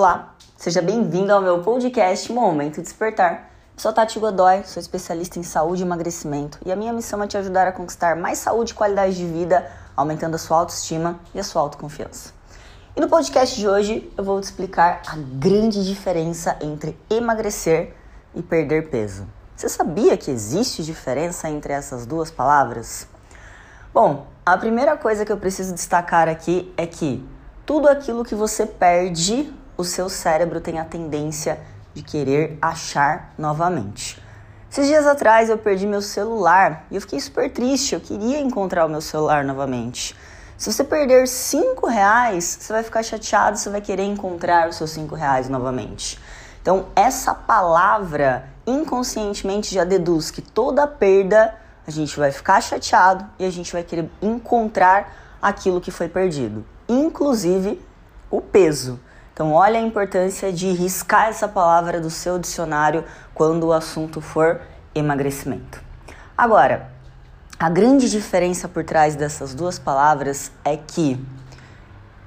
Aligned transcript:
Olá, 0.00 0.32
seja 0.56 0.80
bem-vindo 0.80 1.32
ao 1.32 1.42
meu 1.42 1.60
podcast 1.60 2.32
Momento 2.32 2.80
Despertar. 2.80 3.50
Sou 3.76 3.92
Tati 3.92 4.16
Godoy, 4.20 4.62
sou 4.64 4.80
especialista 4.80 5.40
em 5.40 5.42
saúde 5.42 5.82
e 5.82 5.84
emagrecimento 5.84 6.56
e 6.64 6.70
a 6.70 6.76
minha 6.76 6.92
missão 6.92 7.20
é 7.20 7.26
te 7.26 7.36
ajudar 7.36 7.66
a 7.66 7.72
conquistar 7.72 8.14
mais 8.14 8.38
saúde 8.38 8.70
e 8.70 8.74
qualidade 8.76 9.16
de 9.16 9.26
vida, 9.26 9.68
aumentando 9.96 10.36
a 10.36 10.38
sua 10.38 10.58
autoestima 10.58 11.18
e 11.34 11.40
a 11.40 11.42
sua 11.42 11.62
autoconfiança. 11.62 12.32
E 12.94 13.00
no 13.00 13.08
podcast 13.08 13.58
de 13.58 13.66
hoje 13.66 14.08
eu 14.16 14.22
vou 14.22 14.40
te 14.40 14.44
explicar 14.44 15.02
a 15.04 15.16
grande 15.16 15.84
diferença 15.84 16.56
entre 16.60 16.96
emagrecer 17.10 17.92
e 18.36 18.40
perder 18.40 18.90
peso. 18.90 19.26
Você 19.56 19.68
sabia 19.68 20.16
que 20.16 20.30
existe 20.30 20.84
diferença 20.84 21.50
entre 21.50 21.72
essas 21.72 22.06
duas 22.06 22.30
palavras? 22.30 23.08
Bom, 23.92 24.28
a 24.46 24.56
primeira 24.56 24.96
coisa 24.96 25.24
que 25.24 25.32
eu 25.32 25.38
preciso 25.38 25.74
destacar 25.74 26.28
aqui 26.28 26.72
é 26.76 26.86
que 26.86 27.28
tudo 27.66 27.88
aquilo 27.88 28.24
que 28.24 28.36
você 28.36 28.64
perde 28.64 29.52
o 29.78 29.84
seu 29.84 30.08
cérebro 30.08 30.60
tem 30.60 30.80
a 30.80 30.84
tendência 30.84 31.60
de 31.94 32.02
querer 32.02 32.58
achar 32.60 33.32
novamente. 33.38 34.20
Esses 34.70 34.88
dias 34.88 35.06
atrás 35.06 35.48
eu 35.48 35.56
perdi 35.56 35.86
meu 35.86 36.02
celular 36.02 36.84
e 36.90 36.96
eu 36.96 37.00
fiquei 37.00 37.20
super 37.20 37.50
triste. 37.50 37.94
Eu 37.94 38.00
queria 38.00 38.40
encontrar 38.40 38.84
o 38.84 38.88
meu 38.88 39.00
celular 39.00 39.44
novamente. 39.44 40.16
Se 40.58 40.72
você 40.72 40.82
perder 40.82 41.28
cinco 41.28 41.86
reais, 41.86 42.58
você 42.60 42.72
vai 42.72 42.82
ficar 42.82 43.04
chateado, 43.04 43.56
você 43.56 43.70
vai 43.70 43.80
querer 43.80 44.02
encontrar 44.02 44.68
os 44.68 44.76
seus 44.76 44.90
cinco 44.90 45.14
reais 45.14 45.48
novamente. 45.48 46.18
Então 46.60 46.86
essa 46.96 47.32
palavra 47.32 48.48
inconscientemente 48.66 49.72
já 49.72 49.84
deduz 49.84 50.32
que 50.32 50.42
toda 50.42 50.88
perda 50.88 51.54
a 51.86 51.90
gente 51.92 52.18
vai 52.18 52.32
ficar 52.32 52.60
chateado 52.60 53.24
e 53.38 53.44
a 53.44 53.50
gente 53.50 53.72
vai 53.72 53.84
querer 53.84 54.10
encontrar 54.20 55.38
aquilo 55.40 55.80
que 55.80 55.92
foi 55.92 56.08
perdido, 56.08 56.66
inclusive 56.88 57.80
o 58.28 58.40
peso. 58.40 58.98
Então, 59.38 59.52
olha 59.52 59.78
a 59.78 59.80
importância 59.80 60.52
de 60.52 60.72
riscar 60.72 61.28
essa 61.28 61.46
palavra 61.46 62.00
do 62.00 62.10
seu 62.10 62.40
dicionário 62.40 63.04
quando 63.32 63.68
o 63.68 63.72
assunto 63.72 64.20
for 64.20 64.60
emagrecimento. 64.92 65.80
Agora, 66.36 66.90
a 67.56 67.70
grande 67.70 68.10
diferença 68.10 68.68
por 68.68 68.82
trás 68.82 69.14
dessas 69.14 69.54
duas 69.54 69.78
palavras 69.78 70.50
é 70.64 70.76
que 70.76 71.24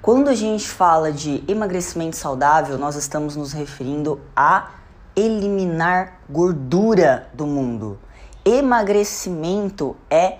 quando 0.00 0.28
a 0.28 0.36
gente 0.36 0.68
fala 0.68 1.10
de 1.10 1.42
emagrecimento 1.48 2.14
saudável, 2.14 2.78
nós 2.78 2.94
estamos 2.94 3.34
nos 3.34 3.52
referindo 3.52 4.20
a 4.36 4.70
eliminar 5.16 6.20
gordura 6.30 7.28
do 7.34 7.44
mundo. 7.44 7.98
Emagrecimento 8.44 9.96
é 10.08 10.38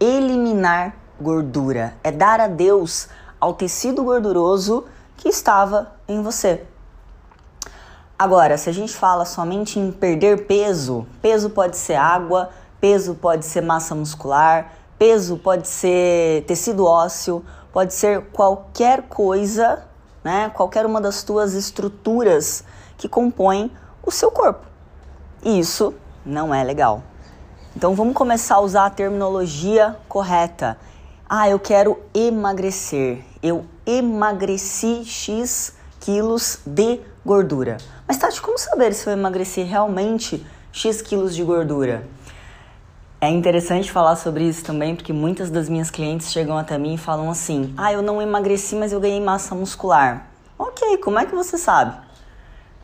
eliminar 0.00 0.96
gordura, 1.20 1.94
é 2.02 2.10
dar 2.10 2.40
adeus 2.40 3.08
ao 3.38 3.54
tecido 3.54 4.02
gorduroso 4.02 4.84
que 5.22 5.28
estava 5.28 5.92
em 6.08 6.20
você. 6.20 6.64
Agora, 8.18 8.58
se 8.58 8.68
a 8.68 8.72
gente 8.72 8.92
fala 8.92 9.24
somente 9.24 9.78
em 9.78 9.92
perder 9.92 10.48
peso, 10.48 11.06
peso 11.22 11.50
pode 11.50 11.76
ser 11.76 11.94
água, 11.94 12.50
peso 12.80 13.14
pode 13.14 13.46
ser 13.46 13.60
massa 13.60 13.94
muscular, 13.94 14.72
peso 14.98 15.36
pode 15.36 15.68
ser 15.68 16.44
tecido 16.46 16.84
ósseo, 16.84 17.44
pode 17.72 17.94
ser 17.94 18.32
qualquer 18.32 19.02
coisa, 19.02 19.84
né? 20.24 20.50
Qualquer 20.50 20.84
uma 20.84 21.00
das 21.00 21.22
tuas 21.22 21.54
estruturas 21.54 22.64
que 22.98 23.08
compõem 23.08 23.70
o 24.04 24.10
seu 24.10 24.32
corpo. 24.32 24.66
E 25.44 25.56
isso 25.56 25.94
não 26.26 26.52
é 26.52 26.64
legal. 26.64 27.00
Então 27.76 27.94
vamos 27.94 28.14
começar 28.14 28.56
a 28.56 28.60
usar 28.60 28.86
a 28.86 28.90
terminologia 28.90 29.96
correta. 30.08 30.76
Ah, 31.30 31.48
eu 31.48 31.60
quero 31.60 32.00
emagrecer. 32.12 33.24
Eu 33.40 33.64
emagreci 33.86 35.04
X 35.04 35.74
quilos 36.00 36.60
de 36.66 37.00
gordura. 37.24 37.76
Mas 38.06 38.18
Tati, 38.18 38.40
como 38.40 38.58
saber 38.58 38.92
se 38.94 39.06
eu 39.08 39.12
emagreci 39.12 39.62
realmente 39.62 40.44
X 40.72 41.00
quilos 41.00 41.34
de 41.34 41.44
gordura? 41.44 42.02
É 43.20 43.28
interessante 43.28 43.92
falar 43.92 44.16
sobre 44.16 44.44
isso 44.44 44.64
também, 44.64 44.96
porque 44.96 45.12
muitas 45.12 45.48
das 45.48 45.68
minhas 45.68 45.90
clientes 45.90 46.32
chegam 46.32 46.58
até 46.58 46.76
mim 46.76 46.94
e 46.94 46.98
falam 46.98 47.30
assim: 47.30 47.72
Ah, 47.76 47.92
eu 47.92 48.02
não 48.02 48.20
emagreci, 48.20 48.74
mas 48.74 48.92
eu 48.92 48.98
ganhei 48.98 49.20
massa 49.20 49.54
muscular. 49.54 50.26
Ok, 50.58 50.98
como 50.98 51.18
é 51.20 51.24
que 51.24 51.34
você 51.34 51.56
sabe? 51.56 51.96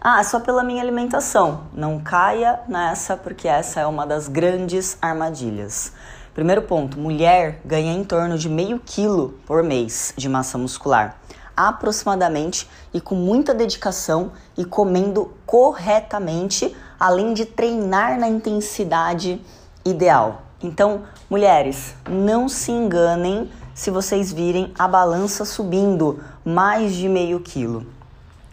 Ah, 0.00 0.22
só 0.22 0.38
pela 0.38 0.62
minha 0.62 0.80
alimentação. 0.80 1.64
Não 1.74 1.98
caia 1.98 2.60
nessa, 2.68 3.16
porque 3.16 3.48
essa 3.48 3.80
é 3.80 3.86
uma 3.86 4.06
das 4.06 4.28
grandes 4.28 4.96
armadilhas. 5.02 5.92
Primeiro 6.38 6.62
ponto: 6.62 6.96
mulher 7.00 7.60
ganha 7.64 7.92
em 7.92 8.04
torno 8.04 8.38
de 8.38 8.48
meio 8.48 8.78
quilo 8.78 9.34
por 9.44 9.60
mês 9.64 10.14
de 10.16 10.28
massa 10.28 10.56
muscular, 10.56 11.16
aproximadamente, 11.56 12.70
e 12.94 13.00
com 13.00 13.16
muita 13.16 13.52
dedicação 13.52 14.30
e 14.56 14.64
comendo 14.64 15.32
corretamente, 15.44 16.76
além 16.96 17.34
de 17.34 17.44
treinar 17.44 18.20
na 18.20 18.28
intensidade 18.28 19.44
ideal. 19.84 20.42
Então, 20.62 21.02
mulheres, 21.28 21.96
não 22.08 22.48
se 22.48 22.70
enganem 22.70 23.50
se 23.74 23.90
vocês 23.90 24.32
virem 24.32 24.72
a 24.78 24.86
balança 24.86 25.44
subindo 25.44 26.22
mais 26.44 26.94
de 26.94 27.08
meio 27.08 27.40
quilo. 27.40 27.84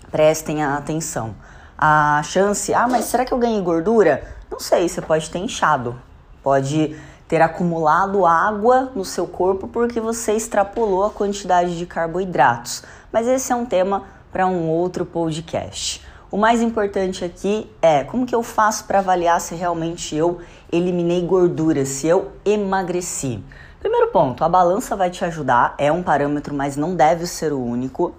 Prestem 0.09 0.63
atenção. 0.63 1.35
A 1.77 2.23
chance, 2.23 2.73
ah, 2.73 2.87
mas 2.87 3.05
será 3.05 3.23
que 3.23 3.31
eu 3.31 3.37
ganhei 3.37 3.61
gordura? 3.61 4.27
Não 4.49 4.59
sei, 4.59 4.89
você 4.89 5.03
pode 5.03 5.29
ter 5.29 5.37
inchado, 5.37 5.95
pode 6.41 6.95
ter 7.27 7.41
acumulado 7.41 8.25
água 8.25 8.91
no 8.95 9.03
seu 9.03 9.25
corpo 9.25 9.67
porque 9.67 9.99
você 9.99 10.33
extrapolou 10.33 11.05
a 11.05 11.09
quantidade 11.09 11.77
de 11.77 11.85
carboidratos. 11.85 12.83
Mas 13.11 13.27
esse 13.27 13.51
é 13.51 13.55
um 13.55 13.65
tema 13.65 14.03
para 14.31 14.45
um 14.45 14.69
outro 14.69 15.05
podcast. 15.05 16.05
O 16.29 16.37
mais 16.37 16.61
importante 16.61 17.23
aqui 17.23 17.71
é 17.81 18.03
como 18.03 18.25
que 18.25 18.35
eu 18.35 18.43
faço 18.43 18.83
para 18.85 18.99
avaliar 18.99 19.39
se 19.39 19.55
realmente 19.55 20.15
eu 20.15 20.39
eliminei 20.71 21.25
gordura, 21.25 21.85
se 21.85 22.07
eu 22.07 22.33
emagreci. 22.43 23.41
Primeiro 23.79 24.07
ponto, 24.07 24.43
a 24.43 24.49
balança 24.49 24.95
vai 24.95 25.09
te 25.09 25.23
ajudar, 25.23 25.75
é 25.77 25.91
um 25.91 26.03
parâmetro, 26.03 26.53
mas 26.53 26.75
não 26.75 26.95
deve 26.95 27.25
ser 27.27 27.53
o 27.53 27.63
único. 27.63 28.13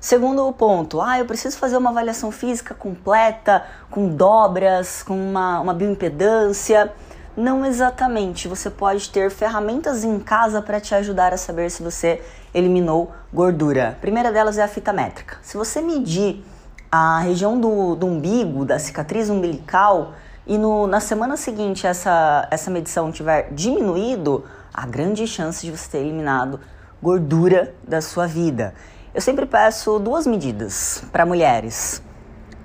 Segundo 0.00 0.52
ponto, 0.52 1.00
ah, 1.00 1.18
eu 1.18 1.24
preciso 1.24 1.56
fazer 1.56 1.78
uma 1.78 1.88
avaliação 1.88 2.30
física 2.30 2.74
completa, 2.74 3.64
com 3.90 4.08
dobras, 4.08 5.02
com 5.02 5.14
uma, 5.14 5.60
uma 5.60 5.72
bioimpedância. 5.72 6.92
Não 7.36 7.66
exatamente. 7.66 8.46
Você 8.46 8.70
pode 8.70 9.10
ter 9.10 9.30
ferramentas 9.30 10.04
em 10.04 10.20
casa 10.20 10.62
para 10.62 10.80
te 10.80 10.94
ajudar 10.94 11.32
a 11.32 11.36
saber 11.36 11.70
se 11.70 11.82
você 11.82 12.22
eliminou 12.54 13.12
gordura. 13.32 13.90
A 13.90 14.00
primeira 14.00 14.30
delas 14.30 14.56
é 14.56 14.62
a 14.62 14.68
fita 14.68 14.92
métrica. 14.92 15.36
Se 15.42 15.56
você 15.56 15.80
medir 15.80 16.44
a 16.90 17.18
região 17.18 17.58
do, 17.58 17.96
do 17.96 18.06
umbigo, 18.06 18.64
da 18.64 18.78
cicatriz 18.78 19.28
umbilical, 19.28 20.12
e 20.46 20.56
no, 20.56 20.86
na 20.86 21.00
semana 21.00 21.36
seguinte 21.36 21.86
essa, 21.86 22.46
essa 22.50 22.70
medição 22.70 23.10
tiver 23.10 23.50
diminuído, 23.52 24.44
há 24.72 24.86
grande 24.86 25.26
chance 25.26 25.66
de 25.66 25.76
você 25.76 25.90
ter 25.90 25.98
eliminado 25.98 26.60
gordura 27.02 27.74
da 27.82 28.00
sua 28.00 28.26
vida. 28.28 28.74
Eu 29.12 29.20
sempre 29.20 29.44
peço 29.44 29.98
duas 29.98 30.26
medidas 30.26 31.02
para 31.10 31.26
mulheres: 31.26 32.00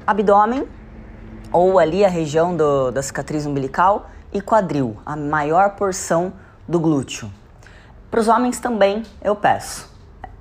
abdômen, 0.06 0.68
ou 1.51 1.80
ali 1.80 2.06
a 2.06 2.09
região 2.09 2.56
do, 2.56 2.91
da 2.91 3.01
cicatriz 3.01 3.46
umbilical, 3.46 4.09
e 4.31 4.41
quadril, 4.41 4.97
a 5.06 5.16
maior 5.16 5.72
porção 5.72 6.34
do 6.67 6.79
glúteo. 6.79 7.31
Para 8.09 8.19
os 8.19 8.28
homens 8.28 8.59
também 8.59 9.03
eu 9.22 9.35
peço. 9.35 9.90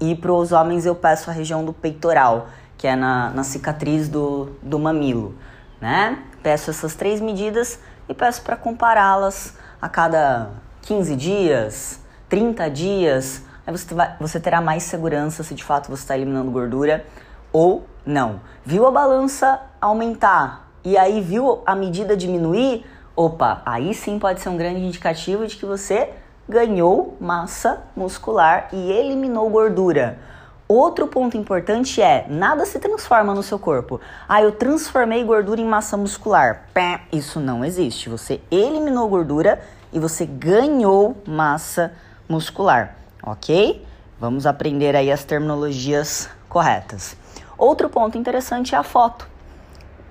E 0.00 0.14
para 0.14 0.32
os 0.32 0.52
homens 0.52 0.86
eu 0.86 0.94
peço 0.94 1.28
a 1.30 1.32
região 1.32 1.64
do 1.64 1.72
peitoral, 1.72 2.48
que 2.76 2.86
é 2.86 2.94
na, 2.94 3.30
na 3.30 3.42
cicatriz 3.42 4.08
do, 4.08 4.50
do 4.62 4.78
mamilo, 4.78 5.34
né? 5.80 6.22
Peço 6.42 6.70
essas 6.70 6.94
três 6.94 7.20
medidas 7.20 7.80
e 8.08 8.14
peço 8.14 8.42
para 8.42 8.56
compará-las 8.56 9.56
a 9.82 9.88
cada 9.88 10.50
15 10.82 11.16
dias, 11.16 12.00
30 12.28 12.70
dias. 12.70 13.42
Aí 13.66 13.76
você, 13.76 13.94
vai, 13.94 14.16
você 14.20 14.38
terá 14.38 14.60
mais 14.60 14.84
segurança 14.84 15.42
se 15.42 15.54
de 15.54 15.64
fato 15.64 15.90
você 15.90 16.02
está 16.02 16.16
eliminando 16.16 16.50
gordura 16.50 17.04
ou 17.52 17.86
não. 18.06 18.40
Viu 18.64 18.86
a 18.86 18.90
balança 18.90 19.60
aumentar 19.80 20.70
e 20.84 20.96
aí 20.96 21.20
viu 21.20 21.62
a 21.66 21.74
medida 21.74 22.16
diminuir? 22.16 22.86
Opa, 23.18 23.62
aí 23.66 23.94
sim 23.94 24.16
pode 24.16 24.40
ser 24.40 24.48
um 24.48 24.56
grande 24.56 24.78
indicativo 24.78 25.44
de 25.44 25.56
que 25.56 25.66
você 25.66 26.10
ganhou 26.48 27.16
massa 27.20 27.82
muscular 27.96 28.68
e 28.72 28.92
eliminou 28.92 29.50
gordura. 29.50 30.20
Outro 30.68 31.08
ponto 31.08 31.36
importante 31.36 32.00
é: 32.00 32.26
nada 32.28 32.64
se 32.64 32.78
transforma 32.78 33.34
no 33.34 33.42
seu 33.42 33.58
corpo. 33.58 34.00
Ah, 34.28 34.40
eu 34.40 34.52
transformei 34.52 35.24
gordura 35.24 35.60
em 35.60 35.64
massa 35.64 35.96
muscular. 35.96 36.68
Pé, 36.72 37.00
isso 37.12 37.40
não 37.40 37.64
existe. 37.64 38.08
Você 38.08 38.40
eliminou 38.52 39.08
gordura 39.08 39.60
e 39.92 39.98
você 39.98 40.24
ganhou 40.24 41.20
massa 41.26 41.92
muscular, 42.28 42.94
ok? 43.20 43.84
Vamos 44.20 44.46
aprender 44.46 44.94
aí 44.94 45.10
as 45.10 45.24
terminologias 45.24 46.30
corretas. 46.48 47.16
Outro 47.58 47.88
ponto 47.88 48.16
interessante 48.16 48.76
é 48.76 48.78
a 48.78 48.84
foto. 48.84 49.26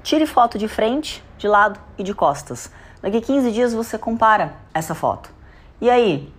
Tire 0.04 0.26
foto 0.26 0.58
de 0.58 0.68
frente, 0.68 1.24
de 1.38 1.48
lado 1.48 1.80
e 1.98 2.04
de 2.04 2.14
costas. 2.14 2.70
Daqui 3.02 3.22
15 3.22 3.52
dias 3.52 3.74
você 3.74 3.98
compara 3.98 4.54
essa 4.74 4.96
foto. 4.96 5.30
E 5.80 5.90
aí? 5.90 6.34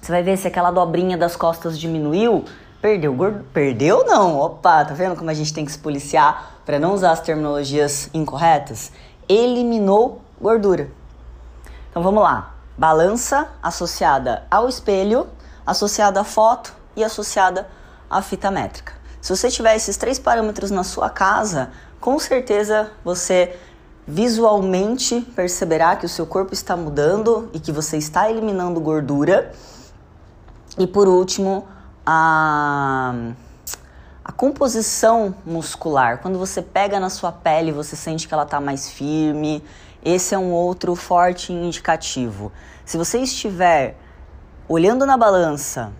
Você 0.00 0.10
vai 0.10 0.22
ver 0.22 0.36
se 0.36 0.48
aquela 0.48 0.70
dobrinha 0.70 1.16
das 1.16 1.36
costas 1.36 1.78
diminuiu, 1.78 2.44
Perdeu 2.82 3.14
gordura. 3.14 3.44
Perdeu 3.52 4.04
não. 4.04 4.40
Opa, 4.40 4.84
tá 4.84 4.92
vendo 4.92 5.14
como 5.14 5.30
a 5.30 5.34
gente 5.34 5.54
tem 5.54 5.64
que 5.64 5.70
se 5.70 5.78
policiar 5.78 6.56
para 6.66 6.80
não 6.80 6.92
usar 6.92 7.12
as 7.12 7.20
terminologias 7.20 8.10
incorretas? 8.12 8.90
Eliminou 9.28 10.20
gordura. 10.40 10.90
Então 11.88 12.02
vamos 12.02 12.20
lá. 12.24 12.56
Balança 12.76 13.48
associada 13.62 14.42
ao 14.50 14.68
espelho, 14.68 15.28
associada 15.64 16.20
à 16.20 16.24
foto 16.24 16.74
e 16.96 17.04
associada 17.04 17.68
à 18.10 18.20
fita 18.20 18.50
métrica. 18.50 18.94
Se 19.20 19.34
você 19.34 19.48
tiver 19.48 19.76
esses 19.76 19.96
três 19.96 20.18
parâmetros 20.18 20.72
na 20.72 20.82
sua 20.82 21.08
casa, 21.08 21.70
com 22.00 22.18
certeza 22.18 22.90
você 23.04 23.56
visualmente 24.06 25.20
perceberá 25.34 25.96
que 25.96 26.06
o 26.06 26.08
seu 26.08 26.26
corpo 26.26 26.52
está 26.52 26.76
mudando 26.76 27.48
e 27.52 27.60
que 27.60 27.70
você 27.70 27.96
está 27.96 28.30
eliminando 28.30 28.80
gordura. 28.80 29.52
E 30.78 30.86
por 30.86 31.06
último, 31.06 31.66
a, 32.04 33.14
a 34.24 34.32
composição 34.32 35.34
muscular. 35.44 36.18
Quando 36.18 36.38
você 36.38 36.62
pega 36.62 36.98
na 36.98 37.10
sua 37.10 37.30
pele, 37.30 37.72
você 37.72 37.94
sente 37.94 38.26
que 38.26 38.34
ela 38.34 38.42
está 38.44 38.60
mais 38.60 38.90
firme. 38.90 39.62
Esse 40.04 40.34
é 40.34 40.38
um 40.38 40.50
outro 40.50 40.94
forte 40.94 41.52
indicativo. 41.52 42.50
Se 42.84 42.96
você 42.96 43.18
estiver 43.18 43.96
olhando 44.68 45.06
na 45.06 45.16
balança 45.16 45.92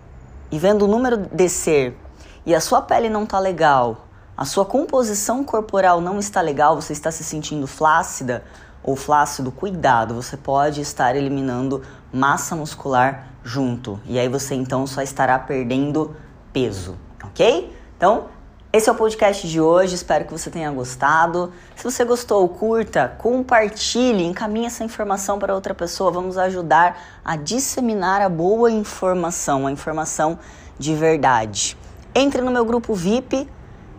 e 0.51 0.59
vendo 0.59 0.87
o 0.87 0.89
número 0.89 1.17
descer 1.17 1.97
e 2.45 2.55
a 2.55 2.61
sua 2.61 2.83
pele 2.83 3.09
não 3.09 3.25
está 3.25 3.39
legal, 3.39 4.09
a 4.43 4.45
sua 4.45 4.65
composição 4.65 5.45
corporal 5.45 6.01
não 6.01 6.19
está 6.19 6.41
legal, 6.41 6.75
você 6.75 6.93
está 6.93 7.13
se 7.13 7.23
sentindo 7.23 7.65
flácida 7.69 8.43
ou 8.83 8.97
flácido, 8.97 9.53
cuidado, 9.53 10.15
você 10.15 10.37
pode 10.37 10.81
estar 10.81 11.15
eliminando 11.15 11.81
massa 12.13 12.57
muscular 12.57 13.29
junto. 13.45 14.01
E 14.05 14.19
aí 14.19 14.29
você 14.29 14.57
então 14.57 14.85
só 14.85 15.01
estará 15.01 15.39
perdendo 15.39 16.17
peso, 16.53 16.99
ok? 17.23 17.73
Então, 17.97 18.25
esse 18.73 18.89
é 18.89 18.93
o 18.93 18.97
podcast 18.97 19.47
de 19.47 19.61
hoje, 19.61 19.95
espero 19.95 20.25
que 20.25 20.33
você 20.33 20.51
tenha 20.51 20.73
gostado. 20.73 21.53
Se 21.77 21.85
você 21.85 22.05
gostou, 22.05 22.49
curta, 22.49 23.15
compartilhe, 23.19 24.25
encaminhe 24.25 24.67
essa 24.67 24.83
informação 24.83 25.39
para 25.39 25.55
outra 25.55 25.73
pessoa. 25.73 26.11
Vamos 26.11 26.37
ajudar 26.37 27.01
a 27.25 27.37
disseminar 27.37 28.21
a 28.21 28.29
boa 28.29 28.73
informação, 28.73 29.69
a 29.69 29.71
informação 29.71 30.37
de 30.77 30.97
verdade. 30.97 31.79
Entre 32.13 32.43
no 32.43 32.51
meu 32.51 32.65
grupo 32.65 32.93
VIP 32.93 33.49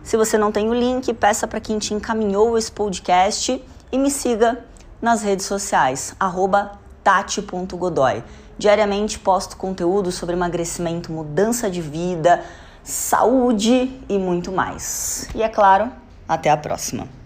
se 0.04 0.18
você 0.18 0.36
não 0.36 0.52
tem 0.52 0.68
o 0.68 0.74
link, 0.74 1.12
peça 1.14 1.48
para 1.48 1.58
quem 1.58 1.78
te 1.78 1.94
encaminhou 1.94 2.58
esse 2.58 2.70
podcast 2.70 3.60
e 3.90 3.98
me 3.98 4.10
siga 4.10 4.62
nas 5.00 5.22
redes 5.22 5.46
sociais, 5.46 6.14
tati.godoy. 7.02 8.22
Diariamente 8.58 9.18
posto 9.18 9.56
conteúdo 9.56 10.12
sobre 10.12 10.36
emagrecimento, 10.36 11.10
mudança 11.10 11.70
de 11.70 11.80
vida, 11.80 12.44
saúde 12.82 13.98
e 14.06 14.18
muito 14.18 14.52
mais. 14.52 15.26
E 15.34 15.42
é 15.42 15.48
claro, 15.48 15.90
até 16.28 16.50
a 16.50 16.56
próxima. 16.56 17.23